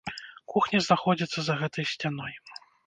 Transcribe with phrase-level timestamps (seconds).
[0.53, 2.33] Кухня знаходзіцца за гэтай сцяной.